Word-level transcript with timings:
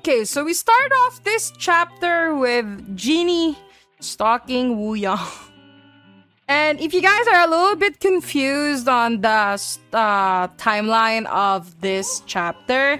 Okay, 0.00 0.24
so 0.24 0.44
we 0.44 0.54
start 0.54 0.90
off 1.02 1.22
this 1.24 1.52
chapter 1.58 2.34
with 2.34 2.96
Genie 2.96 3.54
stalking 4.00 4.80
Wu 4.80 4.94
Yang. 4.94 5.28
And 6.48 6.80
if 6.80 6.94
you 6.94 7.02
guys 7.02 7.28
are 7.28 7.46
a 7.46 7.46
little 7.46 7.76
bit 7.76 8.00
confused 8.00 8.88
on 8.88 9.20
the 9.20 9.60
uh, 9.92 10.48
timeline 10.56 11.26
of 11.26 11.78
this 11.82 12.22
chapter, 12.24 12.98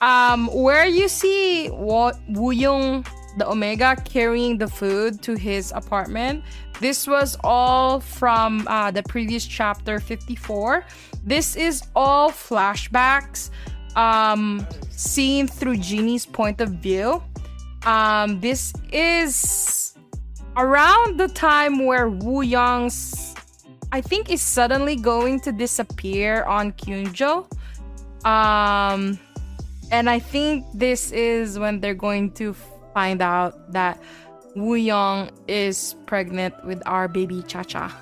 um, 0.00 0.48
where 0.48 0.84
you 0.84 1.06
see 1.06 1.68
what 1.68 2.18
Wu 2.30 2.50
Yung, 2.50 3.06
the 3.38 3.48
Omega, 3.48 3.94
carrying 4.04 4.58
the 4.58 4.66
food 4.66 5.22
to 5.22 5.36
his 5.36 5.70
apartment, 5.70 6.42
this 6.80 7.06
was 7.06 7.36
all 7.44 8.00
from 8.00 8.66
uh, 8.66 8.90
the 8.90 9.04
previous 9.04 9.46
chapter 9.46 10.00
54. 10.00 10.84
This 11.24 11.54
is 11.54 11.84
all 11.94 12.32
flashbacks 12.32 13.50
um, 13.96 14.66
seen 14.90 15.48
through 15.48 15.78
Genie's 15.78 16.26
point 16.26 16.60
of 16.60 16.70
view. 16.70 17.22
Um, 17.84 18.40
this 18.40 18.72
is 18.92 19.94
around 20.56 21.18
the 21.18 21.28
time 21.28 21.84
where 21.84 22.08
Wu 22.08 22.42
Yang's, 22.42 23.34
I 23.90 24.00
think, 24.00 24.30
is 24.30 24.40
suddenly 24.40 24.96
going 24.96 25.40
to 25.40 25.52
disappear 25.52 26.44
on 26.44 26.72
Kyunjo. 26.72 27.46
Um, 28.24 29.18
and 29.90 30.08
I 30.08 30.18
think 30.18 30.64
this 30.72 31.12
is 31.12 31.58
when 31.58 31.80
they're 31.80 31.94
going 31.94 32.30
to 32.32 32.54
find 32.94 33.20
out 33.20 33.72
that 33.72 34.00
Wu 34.54 34.74
Yang 34.74 35.30
is 35.48 35.96
pregnant 36.06 36.54
with 36.64 36.82
our 36.86 37.08
baby 37.08 37.42
Cha 37.42 37.62
Cha. 37.62 38.01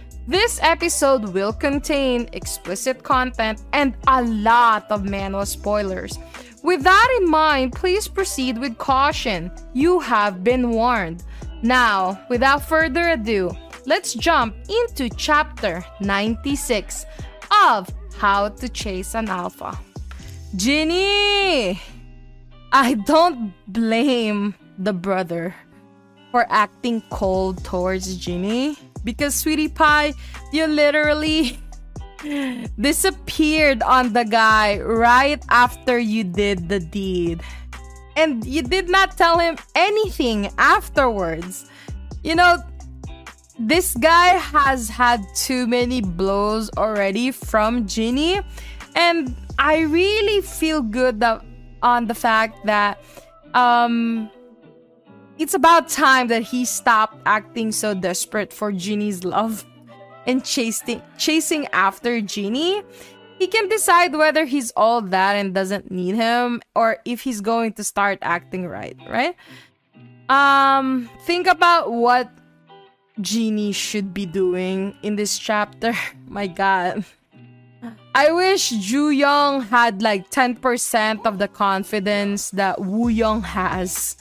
this 0.27 0.59
episode 0.61 1.33
will 1.33 1.53
contain 1.53 2.29
explicit 2.33 3.03
content 3.03 3.61
and 3.73 3.95
a 4.07 4.21
lot 4.23 4.89
of 4.91 5.01
manhwa 5.03 5.47
spoilers. 5.47 6.17
With 6.63 6.83
that 6.83 7.17
in 7.19 7.29
mind, 7.29 7.73
please 7.73 8.07
proceed 8.07 8.57
with 8.57 8.77
caution. 8.77 9.51
You 9.73 9.99
have 9.99 10.43
been 10.43 10.69
warned. 10.69 11.23
Now, 11.63 12.23
without 12.29 12.67
further 12.67 13.09
ado, 13.09 13.51
let's 13.85 14.13
jump 14.13 14.55
into 14.69 15.09
chapter 15.09 15.83
96 16.01 17.05
of 17.65 17.89
How 18.17 18.49
to 18.49 18.69
Chase 18.69 19.15
an 19.15 19.27
Alpha. 19.29 19.77
Ginny! 20.55 21.81
I 22.71 22.93
don't 23.05 23.53
blame 23.67 24.55
the 24.77 24.93
brother 24.93 25.55
for 26.31 26.47
acting 26.49 27.01
cold 27.09 27.63
towards 27.63 28.15
Ginny 28.15 28.77
because, 29.03 29.35
sweetie 29.35 29.67
pie, 29.67 30.13
you 30.51 30.65
literally 30.67 31.59
disappeared 32.79 33.83
on 33.83 34.13
the 34.13 34.23
guy 34.23 34.79
right 34.79 35.43
after 35.49 35.99
you 35.99 36.23
did 36.23 36.69
the 36.69 36.79
deed. 36.79 37.41
And 38.15 38.45
you 38.45 38.61
did 38.61 38.89
not 38.89 39.17
tell 39.17 39.39
him 39.39 39.57
anything 39.75 40.49
afterwards. 40.57 41.69
You 42.23 42.35
know, 42.35 42.57
this 43.59 43.93
guy 43.95 44.35
has 44.37 44.89
had 44.89 45.23
too 45.35 45.67
many 45.67 46.01
blows 46.01 46.69
already 46.77 47.31
from 47.31 47.87
Ginny. 47.87 48.41
And 48.95 49.35
I 49.57 49.81
really 49.81 50.41
feel 50.41 50.81
good 50.81 51.19
that, 51.21 51.43
on 51.81 52.07
the 52.07 52.15
fact 52.15 52.65
that 52.65 53.01
um 53.53 54.29
it's 55.41 55.55
about 55.55 55.89
time 55.89 56.27
that 56.27 56.43
he 56.43 56.65
stopped 56.65 57.17
acting 57.25 57.71
so 57.71 57.95
desperate 57.95 58.53
for 58.53 58.71
Ginny's 58.71 59.23
love 59.23 59.65
and 60.27 60.45
chasing 60.45 61.01
chasing 61.17 61.65
after 61.73 62.21
Genie, 62.21 62.83
he 63.39 63.47
can 63.47 63.67
decide 63.67 64.13
whether 64.13 64.45
he's 64.45 64.69
all 64.77 65.01
that 65.01 65.33
and 65.33 65.51
doesn't 65.53 65.89
need 65.89 66.13
him 66.13 66.61
or 66.75 66.97
if 67.05 67.21
he's 67.21 67.41
going 67.41 67.73
to 67.73 67.83
start 67.83 68.19
acting 68.21 68.67
right, 68.67 68.95
right? 69.09 69.35
Um 70.29 71.09
think 71.25 71.47
about 71.47 71.91
what 71.91 72.29
Genie 73.19 73.71
should 73.71 74.13
be 74.13 74.27
doing 74.27 74.95
in 75.01 75.15
this 75.15 75.39
chapter. 75.39 75.97
My 76.27 76.45
god. 76.45 77.03
I 78.13 78.29
wish 78.31 78.69
Ju 78.69 79.09
Young 79.09 79.63
had 79.63 80.03
like 80.03 80.29
10% 80.29 81.25
of 81.25 81.39
the 81.39 81.47
confidence 81.47 82.51
that 82.51 82.79
Wu 82.79 83.07
Young 83.09 83.41
has. 83.41 84.17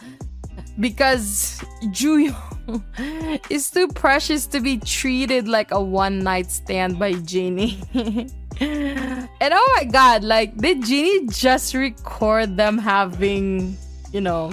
Because 0.81 1.63
Ju 1.91 2.17
Young 2.19 2.85
is 3.51 3.71
too 3.71 3.89
precious 3.89 4.47
to 4.47 4.61
be 4.61 4.79
treated 4.79 5.47
like 5.47 5.71
a 5.71 5.81
one 5.81 6.21
night 6.21 6.51
stand 6.51 6.99
by 6.99 7.13
Genie. 7.13 7.79
and 7.95 9.53
oh 9.53 9.75
my 9.77 9.85
god, 9.85 10.25
like, 10.25 10.57
did 10.57 10.85
Genie 10.85 11.27
just 11.29 11.75
record 11.75 12.57
them 12.57 12.79
having, 12.79 13.77
you 14.13 14.21
know, 14.21 14.53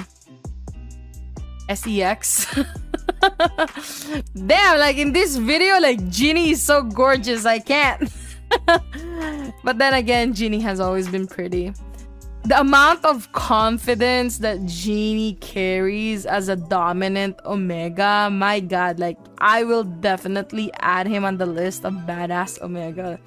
sex? 1.73 2.47
Damn, 4.45 4.79
like 4.79 4.97
in 4.97 5.13
this 5.13 5.37
video, 5.37 5.79
like 5.79 6.09
Genie 6.09 6.51
is 6.51 6.61
so 6.61 6.83
gorgeous, 6.83 7.45
I 7.45 7.59
can't. 7.59 8.11
but 9.63 9.77
then 9.77 9.93
again, 9.93 10.33
Genie 10.33 10.61
has 10.61 10.79
always 10.79 11.07
been 11.07 11.27
pretty 11.27 11.73
the 12.47 12.57
amount 12.57 13.03
of 13.03 13.29
confidence 13.33 14.37
that 14.37 14.65
Genie 14.65 15.35
carries 15.41 16.25
as 16.25 16.47
a 16.47 16.55
dominant 16.55 17.35
Omega, 17.45 18.29
my 18.31 18.61
god, 18.61 18.99
like 18.99 19.17
I 19.39 19.65
will 19.65 19.83
definitely 19.83 20.71
add 20.79 21.07
him 21.07 21.25
on 21.25 21.37
the 21.37 21.45
list 21.45 21.83
of 21.83 21.91
badass 22.07 22.61
Omega. 22.61 23.19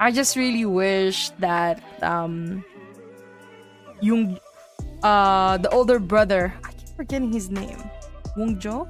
I 0.00 0.10
just 0.10 0.34
really 0.34 0.66
wish 0.66 1.30
that 1.38 1.78
um 2.02 2.64
yung 4.00 4.36
uh 5.04 5.58
the 5.58 5.70
older 5.70 6.00
brother, 6.00 6.52
I 6.64 6.72
keep 6.72 6.90
forgetting 6.96 7.32
his 7.32 7.50
name. 7.50 7.78
Wong 8.36 8.58
Jo? 8.58 8.88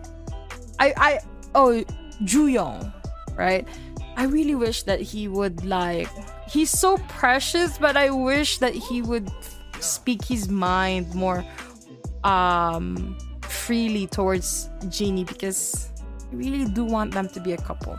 I 0.81 0.95
I 0.97 1.11
oh 1.55 1.85
Juyong, 2.25 2.93
right? 3.37 3.69
I 4.17 4.25
really 4.25 4.55
wish 4.55 4.85
that 4.85 5.05
he 5.05 5.29
would 5.29 5.67
like 5.67 6.09
he's 6.49 6.71
so 6.71 6.97
precious, 7.13 7.77
but 7.77 7.95
I 7.95 8.09
wish 8.09 8.57
that 8.65 8.73
he 8.73 9.03
would 9.03 9.29
speak 9.81 10.25
his 10.25 10.49
mind 10.49 11.15
more 11.15 11.45
um 12.25 13.17
freely 13.43 14.07
towards 14.07 14.69
Genie 14.89 15.25
because 15.25 15.91
I 16.33 16.37
really 16.37 16.65
do 16.67 16.85
want 16.85 17.13
them 17.13 17.29
to 17.29 17.41
be 17.41 17.53
a 17.53 17.57
couple. 17.57 17.99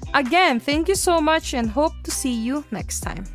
Again, 0.13 0.59
thank 0.59 0.87
you 0.87 0.95
so 0.95 1.21
much 1.21 1.53
and 1.53 1.69
hope 1.69 1.93
to 2.03 2.11
see 2.11 2.33
you 2.33 2.63
next 2.71 3.01
time. 3.01 3.25